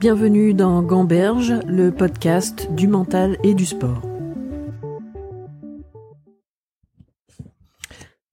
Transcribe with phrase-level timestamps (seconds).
[0.00, 4.00] Bienvenue dans Gamberge, le podcast du mental et du sport.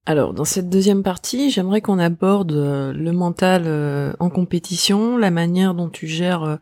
[0.06, 5.30] Alors, dans cette deuxième partie, j'aimerais qu'on aborde euh, le mental euh, en compétition, la
[5.30, 6.56] manière dont tu gères euh,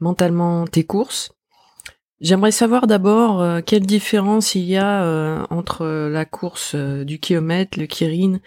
[0.00, 1.30] mentalement tes courses.
[2.20, 8.38] J'aimerais savoir d'abord quelle différence il y a entre la course du kilomètre, le kirin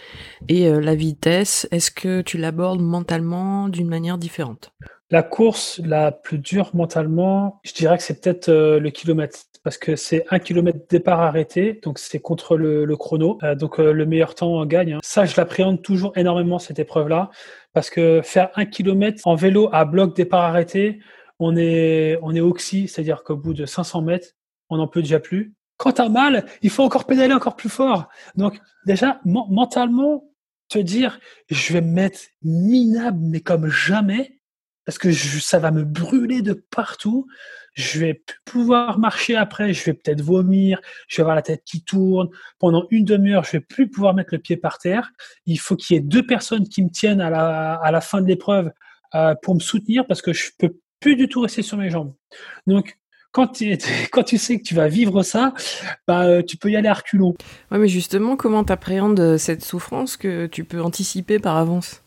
[0.49, 1.67] et la vitesse.
[1.71, 4.73] Est-ce que tu l'abordes mentalement d'une manière différente?
[5.11, 9.77] La course la plus dure mentalement, je dirais que c'est peut-être euh, le kilomètre parce
[9.77, 14.05] que c'est un kilomètre départ arrêté, donc c'est contre le, chrono, euh, donc euh, le
[14.05, 14.93] meilleur temps gagne.
[14.93, 14.99] Hein.
[15.03, 17.29] Ça, je l'appréhende toujours énormément cette épreuve-là
[17.73, 20.99] parce que faire un kilomètre en vélo à bloc départ arrêté,
[21.41, 24.29] on est on est oxy, c'est-à-dire qu'au bout de 500 mètres,
[24.69, 25.53] on n'en peut déjà plus.
[25.77, 28.07] Quand t'as mal, il faut encore pédaler encore plus fort.
[28.35, 30.31] Donc déjà mentalement,
[30.69, 31.19] te dire,
[31.49, 34.39] je vais me mettre minable mais comme jamais
[34.85, 37.27] parce que ça va me brûler de partout.
[37.73, 41.83] Je vais pouvoir marcher après, je vais peut-être vomir, je vais avoir la tête qui
[41.83, 42.29] tourne.
[42.59, 45.11] Pendant une demi-heure, je vais plus pouvoir mettre le pied par terre.
[45.45, 48.21] Il faut qu'il y ait deux personnes qui me tiennent à la, à la fin
[48.21, 48.71] de l'épreuve
[49.15, 52.13] euh, pour me soutenir parce que je peux plus du tout rester sur mes jambes.
[52.67, 52.97] Donc,
[53.33, 53.77] quand tu,
[54.11, 55.53] quand tu sais que tu vas vivre ça,
[56.07, 57.35] bah, euh, tu peux y aller à reculons.
[57.71, 62.01] Ouais, mais justement, comment tu appréhendes cette souffrance que tu peux anticiper par avance?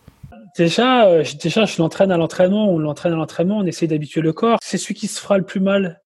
[0.57, 4.33] Déjà, euh, déjà, je l'entraîne à l'entraînement, on l'entraîne à l'entraînement, on essaie d'habituer le
[4.33, 4.59] corps.
[4.63, 6.01] C'est celui qui se fera le plus mal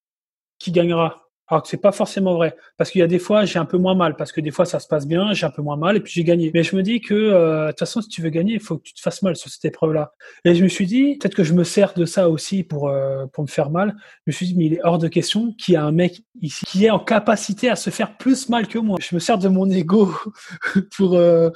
[0.57, 1.28] qui gagnera.
[1.49, 3.77] Alors que c'est pas forcément vrai, parce qu'il y a des fois j'ai un peu
[3.77, 5.97] moins mal, parce que des fois ça se passe bien, j'ai un peu moins mal
[5.97, 6.51] et puis j'ai gagné.
[6.53, 8.77] Mais je me dis que euh, de toute façon, si tu veux gagner, il faut
[8.77, 10.13] que tu te fasses mal sur cette épreuve-là.
[10.45, 13.25] Et je me suis dit peut-être que je me sers de ça aussi pour euh,
[13.33, 13.95] pour me faire mal.
[14.27, 16.21] Je me suis dit mais il est hors de question qu'il y ait un mec
[16.41, 18.99] ici qui est en capacité à se faire plus mal que moi.
[19.01, 20.13] Je me sers de mon ego
[20.95, 21.49] pour euh,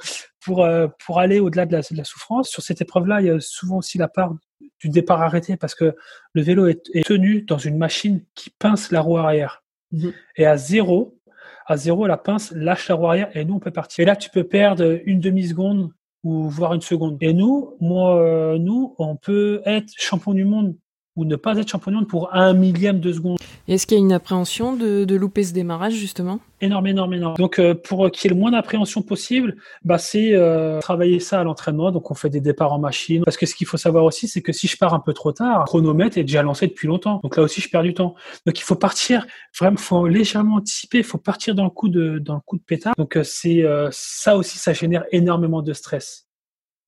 [0.44, 0.66] pour
[1.06, 2.48] pour aller au-delà de la, de la souffrance.
[2.48, 4.34] Sur cette épreuve-là, il y a souvent aussi la part
[4.80, 5.94] du départ arrêté parce que
[6.34, 9.63] le vélo est tenu dans une machine qui pince la roue arrière.
[9.94, 10.12] Mhm.
[10.36, 11.18] Et à zéro,
[11.66, 14.02] à zéro, la pince lâche la roue arrière et nous, on peut partir.
[14.02, 15.90] Et là, tu peux perdre une demi-seconde
[16.22, 17.16] ou voire une seconde.
[17.20, 20.74] Et nous, moi, euh, nous, on peut être champion du monde
[21.16, 23.38] ou ne pas être monde pour un millième de seconde.
[23.68, 26.40] Est-ce qu'il y a une appréhension de, de, louper ce démarrage justement?
[26.60, 27.36] Énorme, énorme, énorme.
[27.36, 31.40] Donc euh, pour qu'il y ait le moins d'appréhension possible, bah, c'est euh, travailler ça
[31.40, 31.90] à l'entraînement.
[31.90, 33.22] Donc on fait des départs en machine.
[33.24, 35.32] Parce que ce qu'il faut savoir aussi, c'est que si je pars un peu trop
[35.32, 37.20] tard, le chronomètre est déjà lancé depuis longtemps.
[37.22, 38.14] Donc là aussi, je perds du temps.
[38.44, 39.26] Donc il faut partir
[39.58, 40.98] vraiment, faut légèrement anticiper.
[40.98, 42.94] Il faut partir dans le coup de dans le coup de pétard.
[42.98, 46.26] Donc euh, c'est ça aussi, ça génère énormément de stress.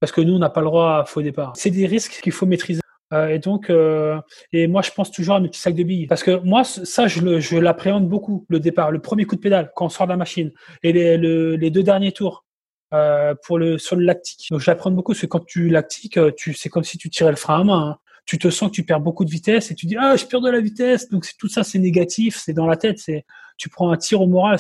[0.01, 1.53] Parce que nous, on n'a pas le droit à faux départ.
[1.57, 2.81] C'est des risques qu'il faut maîtriser.
[3.13, 4.21] Euh, et donc, euh,
[4.53, 6.07] et moi, je pense toujours à mes petits sacs de billes.
[6.07, 9.71] Parce que moi, ça, je, je l'appréhende beaucoup, le départ, le premier coup de pédale,
[9.77, 10.53] quand on sort de la machine,
[10.83, 11.17] et les,
[11.57, 12.47] les deux derniers tours.
[12.95, 14.47] Euh, pour le sur le lactique.
[14.53, 17.11] Donc je l'appréhende beaucoup parce que quand tu lactiques, euh, tu c'est comme si tu
[17.11, 17.89] tirais le frein à main.
[17.89, 17.97] Hein.
[18.27, 20.41] Tu te sens que tu perds beaucoup de vitesse et tu dis ah je perds
[20.41, 21.09] de la vitesse.
[21.09, 23.25] Donc tout ça c'est négatif, c'est dans la tête, c'est
[23.59, 24.59] tu prends un tir au moral.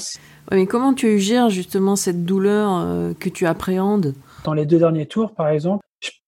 [0.50, 4.14] mais comment tu gères justement cette douleur euh, que tu appréhendes?
[4.42, 5.85] Dans les deux derniers tours par exemple,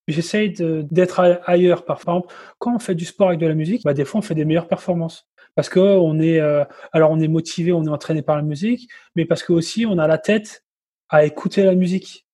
[0.09, 0.55] j'essaye
[0.91, 1.85] d'être ailleurs.
[1.85, 4.23] Par exemple, quand on fait du sport avec de la musique, bah, des fois, on
[4.23, 5.29] fait des meilleures performances.
[5.55, 8.89] Parce que on est, euh, alors on est motivé, on est entraîné par la musique,
[9.17, 10.65] mais parce que aussi on a la tête
[11.09, 12.27] à écouter la musique.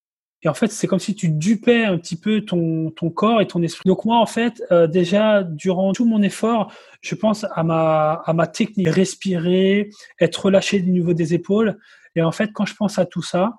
[0.43, 3.47] Et en fait, c'est comme si tu dupais un petit peu ton, ton corps et
[3.47, 3.89] ton esprit.
[3.89, 6.71] Donc moi, en fait, euh, déjà, durant tout mon effort,
[7.01, 8.89] je pense à ma, à ma technique.
[8.89, 9.89] Respirer,
[10.21, 11.79] être relâché du niveau des épaules.
[12.15, 13.55] Et en fait, quand je pense à tout ça,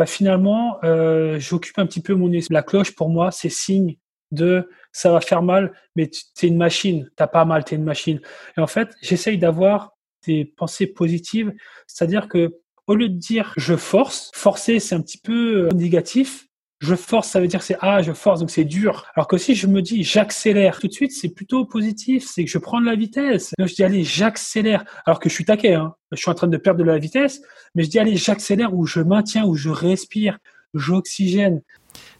[0.00, 2.54] bah finalement, euh, j'occupe un petit peu mon esprit.
[2.54, 3.96] La cloche, pour moi, c'est signe
[4.30, 7.76] de ça va faire mal, mais tu es une machine, t'as pas mal, tu es
[7.76, 8.18] une machine.
[8.56, 11.52] Et en fait, j'essaye d'avoir des pensées positives,
[11.86, 12.56] c'est-à-dire que
[12.86, 16.46] au lieu de dire je force, forcer c'est un petit peu euh, négatif,
[16.80, 19.04] je force, ça veut dire c'est ah, je force, donc c'est dur.
[19.14, 22.50] Alors que si je me dis j'accélère tout de suite, c'est plutôt positif, c'est que
[22.50, 23.52] je prends de la vitesse.
[23.58, 25.94] Donc je dis allez, j'accélère, alors que je suis taquet, hein.
[26.10, 27.42] je suis en train de perdre de la vitesse,
[27.74, 30.38] mais je dis allez, j'accélère ou je maintiens ou je respire,
[30.72, 31.60] j'oxygène.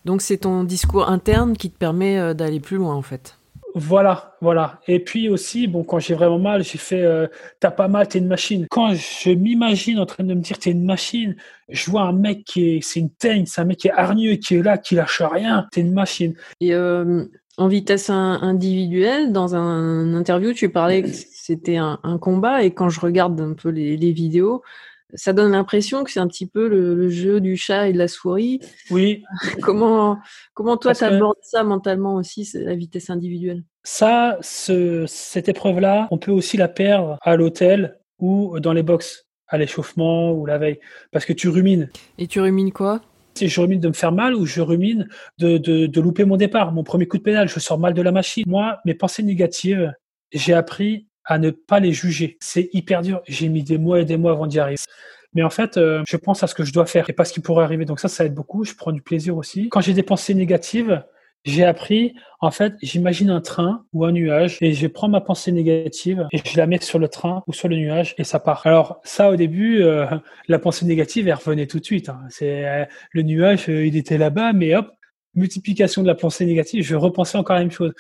[0.05, 3.40] Donc c'est ton discours interne qui te permet euh, d'aller plus loin en fait.
[3.75, 4.81] Voilà, voilà.
[4.89, 7.27] Et puis aussi, bon, quand j'ai vraiment mal, j'ai fait euh,
[7.61, 8.67] t'as pas mal, t'es une machine.
[8.71, 11.37] Quand je m'imagine en train de me dire t'es une machine,
[11.69, 14.35] je vois un mec qui est, c'est une teigne, c'est un mec qui est hargneux,
[14.35, 16.35] qui est là, qui lâche rien, t'es une machine.
[16.61, 17.25] Et euh,
[17.59, 23.01] en vitesse individuelle, dans un interview, tu parlais que c'était un, combat, et quand je
[23.01, 24.63] regarde un peu les vidéos,
[25.15, 28.09] ça donne l'impression que c'est un petit peu le, jeu du chat et de la
[28.09, 28.61] souris.
[28.91, 29.25] Oui.
[29.63, 30.19] comment,
[30.55, 33.65] comment toi, tu abordes ça mentalement aussi, la vitesse individuelle?
[33.83, 39.27] Ça, ce, cette épreuve-là, on peut aussi la perdre à l'hôtel ou dans les box,
[39.49, 40.79] à l'échauffement ou la veille,
[41.11, 41.91] parce que tu rumines.
[42.19, 43.01] Et tu rumines quoi?
[43.35, 45.09] Si je rumine de me faire mal ou je rumine
[45.39, 48.03] de, de, de louper mon départ, mon premier coup de pédale, je sors mal de
[48.03, 48.45] la machine.
[48.47, 49.93] Moi, mes pensées négatives,
[50.33, 52.37] j'ai appris à ne pas les juger.
[52.41, 53.23] C'est hyper dur.
[53.27, 54.81] J'ai mis des mois et des mois avant d'y arriver.
[55.35, 57.33] Mais en fait, euh, je pense à ce que je dois faire et pas ce
[57.33, 57.85] qui pourrait arriver.
[57.85, 58.65] Donc ça, ça aide beaucoup.
[58.65, 59.69] Je prends du plaisir aussi.
[59.69, 61.05] Quand j'ai des pensées négatives,
[61.45, 65.53] j'ai appris, en fait, j'imagine un train ou un nuage et je prends ma pensée
[65.53, 68.67] négative et je la mets sur le train ou sur le nuage et ça part.
[68.67, 70.07] Alors ça, au début, euh,
[70.49, 72.11] la pensée négative, elle revenait tout de suite.
[72.11, 72.21] Hein.
[72.29, 74.91] C'est euh, le nuage, il était là-bas, mais hop,
[75.35, 77.95] multiplication de la pensée négative, je repensais encore la même chose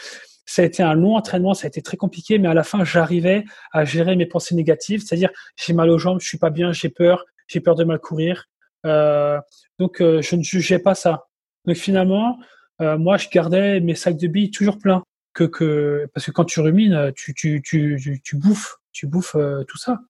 [0.46, 2.84] ça a été un long entraînement, ça a été très compliqué, mais à la fin,
[2.84, 6.72] j'arrivais à gérer mes pensées négatives, c'est-à-dire j'ai mal aux jambes, je suis pas bien,
[6.72, 8.46] j'ai peur, j'ai peur de mal courir.
[8.86, 9.40] Euh,
[9.78, 11.26] donc, euh, je ne jugeais pas ça.
[11.66, 12.38] Donc finalement,
[12.80, 15.02] euh, moi, je gardais mes sacs de billes toujours pleins,
[15.34, 19.36] que, parce que quand tu rumines, tu, tu, tu, tu, bouffes, tu bouffes
[19.68, 20.00] tout ça.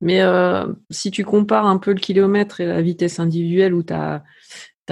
[0.00, 0.20] Mais
[0.90, 4.24] si tu compares un peu le kilomètre et la vitesse individuelle où tu as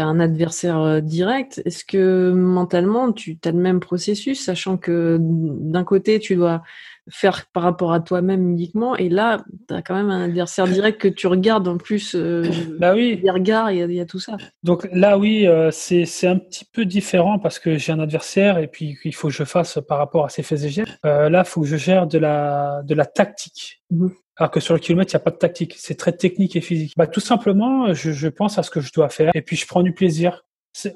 [0.01, 4.77] tu as un adversaire euh, direct, est-ce que mentalement tu as le même processus, sachant
[4.79, 6.63] que d'un côté tu dois
[7.11, 11.01] faire par rapport à toi-même uniquement, et là tu as quand même un adversaire direct
[11.01, 12.45] que tu regardes en plus, euh,
[12.79, 13.21] bah oui.
[13.23, 14.37] il regards, il y, a, tout ça.
[14.63, 18.69] Donc là oui, euh, c'est un petit peu différent parce que j'ai un adversaire et
[18.69, 20.99] puis il faut que je fasse par rapport à ses faits et gestes.
[21.05, 23.83] là, il faut que je gère de la, de la tactique.
[23.91, 24.09] Mmh.
[24.41, 25.75] Alors que sur le kilomètre, il n'y a pas de tactique.
[25.77, 26.95] C'est très technique et physique.
[26.97, 29.83] Bah, tout simplement, je, pense à ce que je dois faire et puis je prends
[29.83, 30.47] du plaisir.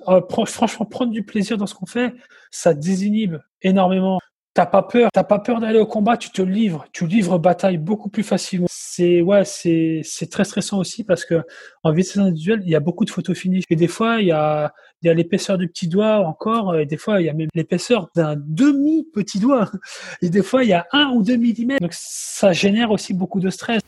[0.08, 2.14] Euh, franchement, prendre du plaisir dans ce qu'on fait,
[2.50, 4.18] ça désinhibe énormément.
[4.54, 7.76] T'as pas peur, t'as pas peur d'aller au combat, tu te livres, tu livres bataille
[7.76, 8.68] beaucoup plus facilement.
[8.70, 11.42] C'est ouais, c'est c'est très stressant aussi parce que
[11.82, 14.32] en vitesse individuelle, il y a beaucoup de photos finish et des fois il y
[14.32, 14.72] a
[15.04, 17.50] il y a l'épaisseur du petit doigt encore et des fois il y a même
[17.54, 19.70] l'épaisseur d'un demi petit doigt
[20.22, 21.82] et des fois il y a un ou deux millimètres.
[21.82, 23.82] Donc ça génère aussi beaucoup de stress.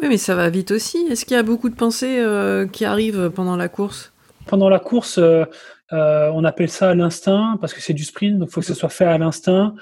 [0.00, 0.98] Oui, mais ça va vite aussi.
[1.10, 4.12] Est-ce qu'il y a beaucoup de pensées euh, qui arrivent pendant la course?
[4.46, 5.18] Pendant la course.
[5.18, 5.44] Euh,
[5.92, 8.74] euh, on appelle ça l'instinct parce que c'est du sprint, donc il faut que ce
[8.74, 9.74] soit fait à l'instinct.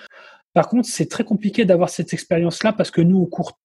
[0.55, 3.59] Par contre, c'est très compliqué d'avoir cette expérience-là parce que nous, on court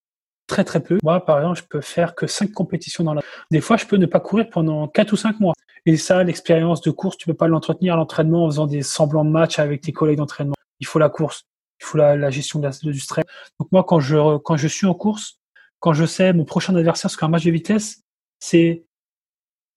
[0.48, 0.98] très très peu.
[1.04, 3.22] Moi, par exemple, je peux faire que cinq compétitions dans la.
[3.50, 5.54] Des fois, je peux ne pas courir pendant quatre ou cinq mois.
[5.86, 9.30] Et ça, l'expérience de course, tu peux pas l'entretenir l'entraînement en faisant des semblants de
[9.30, 10.56] match avec tes collègues d'entraînement.
[10.80, 11.46] Il faut la course,
[11.82, 13.26] il faut la, gestion de du stress.
[13.60, 15.40] Donc moi, quand je quand je suis en course,
[15.80, 18.02] quand je sais mon prochain adversaire sur un match de vitesse,
[18.40, 18.86] c'est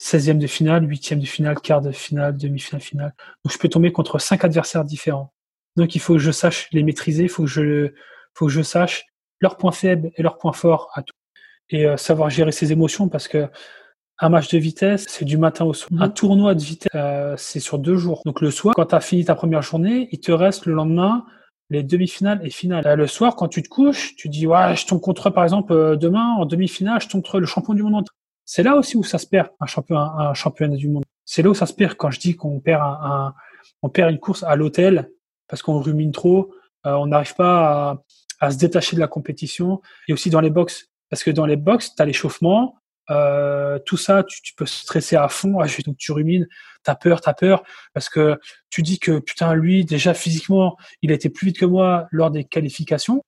[0.00, 3.14] 16e de finale, 8e de finale, quart de finale, demi-finale, finale.
[3.44, 5.32] Donc je peux tomber contre cinq adversaires différents.
[5.76, 7.92] Donc il faut que je sache les maîtriser, il faut que je,
[8.34, 9.06] faut que je sache
[9.40, 11.14] leurs points faibles et leurs points forts à tout.
[11.70, 13.48] Et euh, savoir gérer ses émotions parce que
[14.18, 15.90] un match de vitesse, c'est du matin au soir.
[16.00, 16.14] Un mhm.
[16.14, 18.22] tournoi de vitesse, euh, c'est sur deux jours.
[18.24, 21.24] Donc le soir, quand tu as fini ta première journée, il te reste le lendemain
[21.68, 22.86] les demi-finales et finales.
[22.86, 25.96] Euh, le soir, quand tu te couches, tu dis ouais, je tombe contre par exemple
[25.96, 28.06] demain en demi-finale, je tombe contre le champion du monde.
[28.44, 31.04] C'est là aussi où ça se perd un champion, un, championnat du monde.
[31.24, 33.34] C'est là où ça se perd quand je dis qu'on perd un,
[33.82, 35.10] on perd une course à l'hôtel
[35.48, 36.52] parce qu'on rumine trop,
[36.86, 39.82] euh, on n'arrive pas à, à, se détacher de la compétition.
[40.06, 42.76] Et aussi dans les box, parce que dans les box, tu as l'échauffement,
[43.10, 45.60] euh, tout ça, tu, tu, peux stresser à fond.
[45.60, 46.46] Ah, donc tu rumines,
[46.82, 47.62] t'as peur, t'as peur,
[47.94, 48.38] parce que
[48.70, 52.30] tu dis que putain, lui, déjà physiquement, il a été plus vite que moi lors
[52.30, 53.22] des qualifications.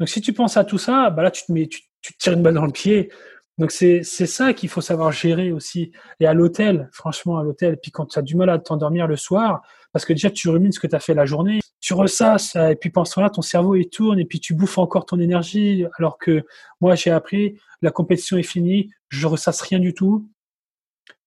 [0.00, 2.18] Donc si tu penses à tout ça, bah là, tu te mets, tu, tu te
[2.18, 3.10] tires une balle dans le pied.
[3.58, 5.92] Donc c'est c'est ça qu'il faut savoir gérer aussi.
[6.20, 9.16] Et à l'hôtel, franchement, à l'hôtel, puis quand tu as du mal à t'endormir le
[9.16, 9.62] soir,
[9.92, 12.76] parce que déjà tu rumines ce que tu as fait la journée, tu ressasses, et
[12.76, 15.84] puis pendant ce temps-là, ton cerveau il tourne, et puis tu bouffes encore ton énergie,
[15.98, 16.44] alors que
[16.80, 20.28] moi j'ai appris, la compétition est finie, je ressasse rien du tout,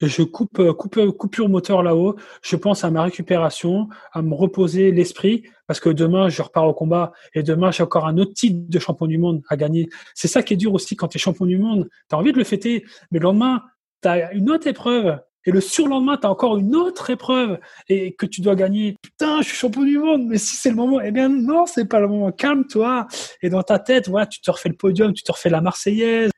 [0.02, 2.16] je coupe, euh, coupe euh, coupure moteur là-haut.
[2.42, 6.74] Je pense à ma récupération, à me reposer l'esprit, parce que demain, je repars au
[6.74, 9.90] combat et demain, j'ai encore un autre titre de champion du monde à gagner.
[10.16, 11.88] C'est ça qui est dur aussi quand tu es champion du monde.
[12.10, 13.62] Tu as envie de le fêter, mais le lendemain,
[14.02, 15.20] tu as une autre épreuve.
[15.46, 18.96] Et le surlendemain, tu as encore une autre épreuve et que tu dois gagner.
[19.02, 21.86] Putain, je suis champion du monde, mais si c'est le moment, eh bien non, c'est
[21.86, 22.32] pas le moment.
[22.32, 23.08] Calme-toi.
[23.42, 26.32] Et dans ta tête, voilà, tu te refais le podium, tu te refais la Marseillaise,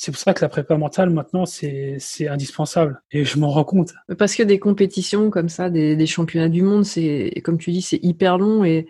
[0.00, 3.02] c'est pour ça que la prépa mentale, maintenant, c'est indispensable.
[3.10, 3.92] Et je m'en rends compte.
[4.16, 8.02] Parce que des compétitions comme ça, des, championnats du monde, c'est, comme tu dis, c'est
[8.02, 8.64] hyper long.
[8.64, 8.88] Et,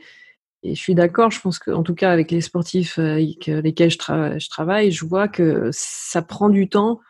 [0.62, 4.48] je suis d'accord, je pense qu'en tout cas, avec les sportifs avec lesquels je, je
[4.50, 7.00] travaille, je vois que ça prend du temps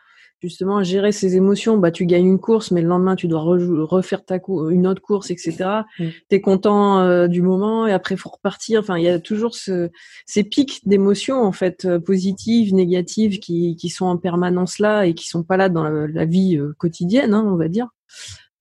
[0.41, 1.77] justement gérer ses émotions.
[1.77, 5.29] Bah, tu gagnes une course, mais le lendemain, tu dois refaire ta une autre course,
[5.29, 5.83] etc.
[5.99, 6.07] Mm.
[6.29, 8.79] Tu es content euh, du moment et après, faut repartir.
[8.79, 9.89] Enfin, il y a toujours ce,
[10.25, 15.13] ces pics d'émotions, en fait, euh, positives, négatives, qui, qui sont en permanence là et
[15.13, 17.87] qui sont pas là dans la, vie euh, quotidienne, hein, on va dire.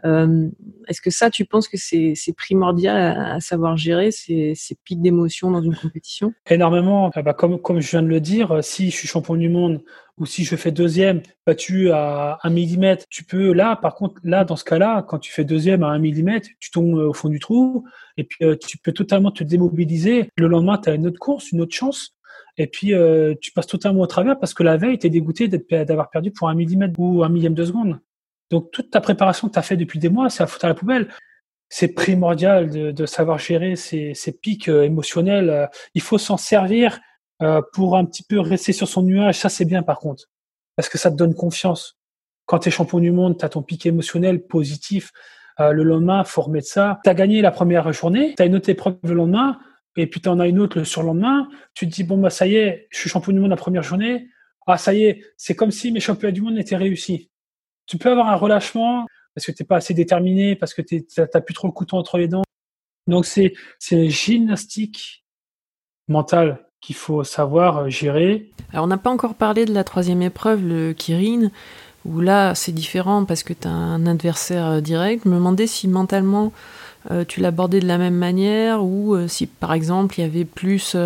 [0.03, 5.51] Est-ce que ça, tu penses que c'est primordial à, savoir gérer ces, ces pics d'émotions
[5.51, 6.33] dans une compétition?
[6.49, 7.11] Énormément.
[7.15, 9.83] Ah bah, comme, comme je viens de le dire, si je suis champion du monde
[10.21, 14.45] ou si je fais deuxième battu à un millimètre, tu peux là, par contre, là,
[14.45, 17.41] dans ce cas-là, quand tu fais deuxième à un millimètre, tu tombes au fond du
[17.41, 17.87] trou,
[18.19, 20.29] et puis euh, tu peux totalement te démobiliser.
[20.37, 22.15] Le lendemain, tu as une autre course, une autre chance,
[22.59, 25.49] et puis euh, tu passes totalement au travers parce que la veille, tu es dégoûté
[25.49, 27.99] d'avoir perdu pour un millimètre ou un millième de seconde.
[28.51, 30.69] Donc toute ta préparation que tu as fait depuis des mois, c'est à foutre à
[30.69, 31.09] la poubelle.
[31.71, 34.13] C'est primordial de, savoir gérer ces,
[34.43, 35.71] pics euh, émotionnels.
[35.95, 37.01] Il faut s'en servir
[37.43, 39.39] euh, pour un petit peu rester sur son nuage.
[39.39, 40.25] Ça, c'est bien par contre,
[40.77, 41.99] parce que ça te donne confiance.
[42.47, 45.13] Quand tu es champion du monde, tu as ton pic émotionnel positif.
[45.61, 47.01] Euh, le lendemain, faut remettre ça.
[47.05, 49.59] Tu as gagné la première journée, tu as une autre épreuve le lendemain,
[49.97, 51.49] et puis tu en as une autre le surlendemain.
[51.75, 53.83] Tu te dis, bon, bah ça y est, je suis champion du monde la première
[53.83, 54.29] journée.
[54.67, 57.31] Ah, ça y est, c'est comme si mes championnats du monde étaient réussis.
[57.87, 61.41] Tu peux avoir un relâchement parce que tu pas assez déterminé, parce que tu n'as
[61.41, 62.45] plus trop le couteau entre les dents.
[63.07, 63.53] Donc, c'est
[64.09, 65.25] gymnastique
[66.07, 68.47] mentale qu'il faut savoir euh, gérer.
[68.73, 71.51] Alors on n'a pas encore parlé de la troisième épreuve, le Kirin,
[72.05, 75.23] où là c'est différent parce que tu as un adversaire euh, direct.
[75.25, 76.53] Je me demandais si mentalement
[77.11, 80.97] euh, tu l'abordais de la même manière ou si par exemple il y avait plus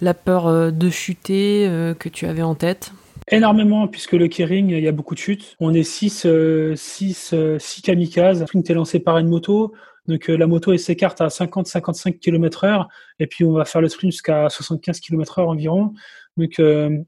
[0.00, 2.92] la peur de chuter que tu avais en tête.
[3.30, 5.54] Énormément, puisque le Kering, il y a beaucoup de chutes.
[5.60, 6.26] On est 6
[6.74, 8.46] six, six, kamikazes.
[8.50, 9.74] Tu es lancé par une moto.
[10.08, 12.88] Donc euh, la moto elle s'écarte à 50-55 km heure
[13.18, 15.92] et puis on va faire le sprint jusqu'à 75 km heure environ.
[16.36, 16.98] Donc euh,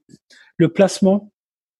[0.59, 1.33] le placement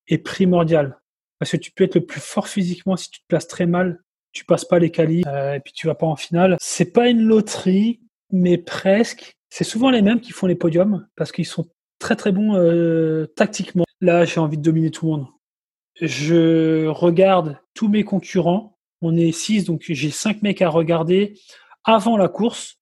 [0.07, 0.99] est primordial
[1.39, 4.03] parce que tu peux être le plus fort physiquement si tu te places très mal,
[4.31, 6.57] tu passes pas les qualis euh, et puis tu vas pas en finale.
[6.59, 8.01] C'est pas une loterie,
[8.31, 9.33] mais presque.
[9.49, 11.67] C'est souvent les mêmes qui font les podiums parce qu'ils sont
[11.99, 12.53] très très bons
[13.35, 13.83] tactiquement.
[13.99, 15.27] Là, j'ai envie de dominer tout le monde.
[15.99, 21.39] Je regarde tous mes concurrents on est six, donc j'ai cinq mecs à regarder
[21.83, 22.77] avant la course.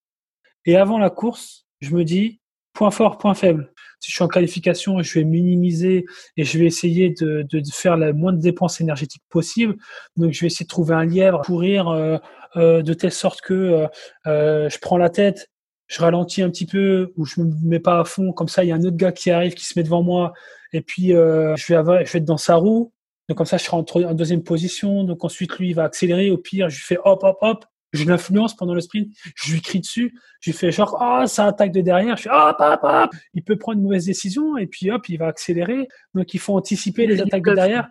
[0.66, 2.42] Et avant la course, je me dis,
[2.74, 3.72] point fort, point faible.
[4.00, 6.06] Si je suis en qualification, je vais minimiser
[6.38, 9.76] et je vais essayer de, faire la moins de dépenses énergétiques possible.
[10.16, 12.18] Donc, je vais essayer de trouver un lièvre, courir euh,
[12.56, 13.88] euh, de telle sorte que
[14.28, 15.50] euh, je prends la tête,
[15.88, 18.32] je ralentis un petit peu ou je me mets pas à fond.
[18.32, 20.34] Comme ça, il y a un autre gars qui arrive, qui se met devant moi
[20.72, 22.94] et puis je vais, avoir, je vais être dans sa roue.
[23.30, 25.04] Donc comme ça, je serai en, deuxième position.
[25.04, 26.32] Donc ensuite, lui, il va accélérer.
[26.32, 27.66] Au pire, je lui fais hop, hop, hop.
[27.94, 29.14] Je l'influence pendant le sprint.
[29.36, 30.16] Je lui crie dessus.
[30.42, 32.18] Je lui fais genre, ah, oh, ça attaque de derrière.
[32.18, 33.12] Je fais hop, hop, hop.
[33.36, 35.88] Il peut prendre une mauvaise décision et puis hop, il va accélérer.
[36.16, 37.88] Donc il faut anticiper les attaques de derrière.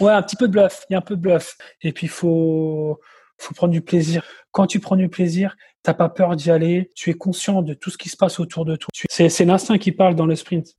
[0.00, 0.84] Ouais, un petit peu de bluff.
[0.88, 1.56] Il y a un peu de bluff.
[1.82, 3.00] Et puis il faut,
[3.38, 4.22] faut prendre du plaisir.
[4.52, 6.92] Quand tu prends du plaisir, t'as pas peur d'y aller.
[6.94, 8.90] Tu es conscient de tout ce qui se passe autour de toi.
[9.08, 10.76] C'est l'instinct qui parle dans le sprint.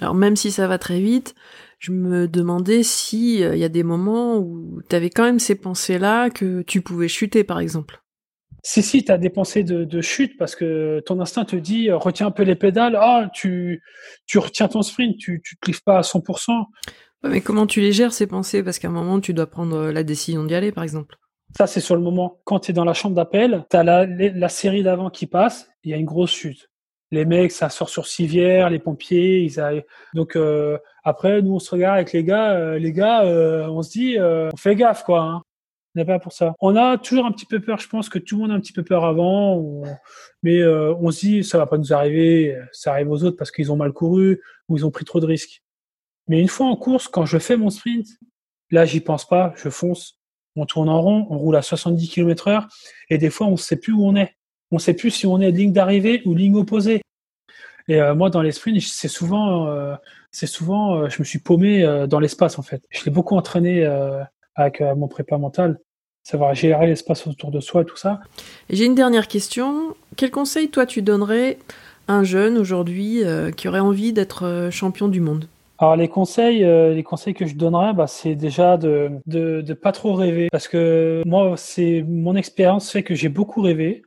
[0.00, 1.34] Alors même si ça va très vite,
[1.78, 5.38] je me demandais si il euh, y a des moments où tu avais quand même
[5.38, 8.00] ces pensées-là que tu pouvais chuter, par exemple.
[8.62, 11.98] Si, si, tu as des pensées de, chute parce que ton instinct te dit euh,
[11.98, 13.82] retiens un peu les pédales, ah, tu,
[14.24, 16.64] tu retiens ton sprint, tu ne te livres pas à 100%.
[17.24, 18.62] mais comment tu les gères ces pensées?
[18.62, 21.16] Parce qu'à un moment, tu dois prendre euh, la décision d'y aller, par exemple.
[21.54, 22.40] Ça, c'est sur le moment.
[22.44, 25.68] Quand tu es dans la chambre d'appel, tu as la, la série d'avant qui passe,
[25.84, 26.70] il y a une grosse chute
[27.10, 29.84] les mecs, ça sort sur civière, les pompiers, ils arrivent.
[30.14, 33.82] Donc euh, après, nous on se regarde avec les gars, euh, les gars, euh, on
[33.82, 35.22] se dit, on fait gaffe quoi.
[35.22, 35.42] Hein.
[35.96, 36.54] On n'est pas pour ça.
[36.60, 37.78] On a toujours un petit peu peur.
[37.78, 39.84] Je pense que tout le monde a un petit peu peur avant,
[40.42, 42.58] mais on se dit, ça va pas nous arriver.
[42.72, 45.26] Ça arrive aux autres parce qu'ils ont mal couru ou ils ont pris trop de
[45.26, 45.62] risques.
[46.26, 48.08] Mais une fois en course, quand je fais mon sprint,
[48.72, 50.18] là j'y pense pas, je fonce.
[50.56, 52.66] On tourne en rond, on roule à 70 km heure,
[53.08, 54.34] et des fois on ne sait plus où on est
[54.74, 57.00] on ne sait plus si on est ligne d'arrivée ou ligne opposée.
[57.86, 59.94] Et euh, moi, dans les sprints, c'est souvent, euh,
[60.32, 62.82] c'est souvent, euh, je me suis paumé dans l'espace en fait.
[62.90, 63.86] Je l'ai beaucoup entraîné
[64.56, 65.78] avec mon prépa mental,
[66.24, 68.20] savoir gérer l'espace autour de soi et tout ça.
[68.68, 69.94] J'ai une dernière question.
[70.16, 71.58] Quel conseil toi tu donnerais
[72.08, 73.22] à un jeune aujourd'hui
[73.56, 75.46] qui aurait envie d'être champion du monde?
[75.78, 79.92] Alors les conseils, les conseils que je donnerais, bah, c'est déjà de, de de pas
[79.92, 84.02] trop rêver parce que moi c'est mon expérience fait que j'ai beaucoup rêvé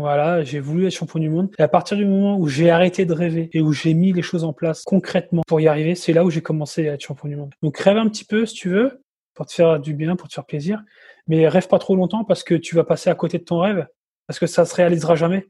[0.00, 1.50] voilà, j'ai voulu être champion du monde.
[1.58, 4.22] Et à partir du moment où j'ai arrêté de rêver et où j'ai mis les
[4.22, 7.28] choses en place concrètement pour y arriver, c'est là où j'ai commencé à être champion
[7.28, 7.52] du monde.
[7.62, 9.02] Donc rêve un petit peu si tu veux,
[9.34, 10.82] pour te faire du bien, pour te faire plaisir.
[11.26, 13.86] Mais rêve pas trop longtemps parce que tu vas passer à côté de ton rêve,
[14.26, 15.48] parce que ça se réalisera jamais.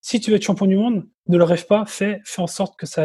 [0.00, 2.78] Si tu veux être champion du monde, ne le rêve pas, fais, fais en sorte
[2.78, 3.04] que ça,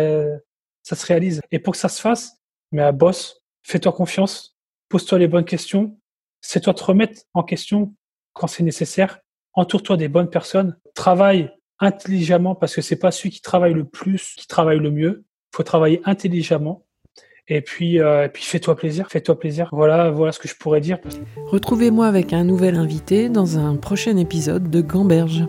[0.83, 1.41] ça se réalise.
[1.51, 2.37] Et pour que ça se fasse,
[2.71, 4.57] mais à boss, fais-toi confiance,
[4.89, 5.97] pose-toi les bonnes questions,
[6.41, 7.95] c'est toi te remettre en question
[8.33, 9.22] quand c'est nécessaire
[9.53, 14.35] entoure-toi des bonnes personnes, travaille intelligemment parce que c'est pas celui qui travaille le plus
[14.37, 15.23] qui travaille le mieux.
[15.53, 16.85] Faut travailler intelligemment.
[17.49, 19.69] Et puis, euh, puis fais-toi plaisir, fais-toi plaisir.
[19.73, 20.97] Voilà, voilà ce que je pourrais dire.
[21.47, 25.45] Retrouvez-moi avec un nouvel invité dans un prochain épisode de Gamberge.